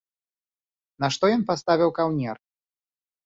[1.03, 2.35] Нашто ён паставіў каўнер?